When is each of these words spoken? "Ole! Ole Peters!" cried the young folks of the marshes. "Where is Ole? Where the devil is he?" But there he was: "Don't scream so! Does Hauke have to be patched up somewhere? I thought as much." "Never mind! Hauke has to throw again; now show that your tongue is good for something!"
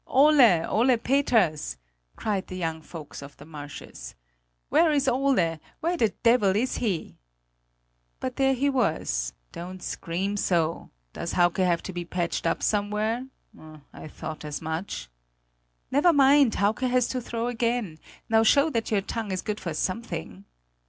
"Ole! 0.07 0.65
Ole 0.65 0.97
Peters!" 0.97 1.77
cried 2.15 2.47
the 2.47 2.55
young 2.57 2.81
folks 2.81 3.21
of 3.21 3.37
the 3.37 3.45
marshes. 3.45 4.15
"Where 4.69 4.91
is 4.91 5.07
Ole? 5.07 5.59
Where 5.79 5.95
the 5.95 6.09
devil 6.23 6.55
is 6.55 6.77
he?" 6.77 7.17
But 8.19 8.35
there 8.37 8.55
he 8.55 8.67
was: 8.67 9.33
"Don't 9.51 9.83
scream 9.83 10.37
so! 10.37 10.89
Does 11.13 11.33
Hauke 11.33 11.59
have 11.59 11.83
to 11.83 11.93
be 11.93 12.03
patched 12.03 12.47
up 12.47 12.63
somewhere? 12.63 13.27
I 13.93 14.07
thought 14.07 14.43
as 14.43 14.59
much." 14.59 15.07
"Never 15.91 16.11
mind! 16.11 16.55
Hauke 16.55 16.79
has 16.81 17.07
to 17.09 17.21
throw 17.21 17.45
again; 17.45 17.99
now 18.27 18.41
show 18.41 18.71
that 18.71 18.89
your 18.89 19.01
tongue 19.01 19.31
is 19.31 19.43
good 19.43 19.59
for 19.59 19.75
something!" 19.75 20.45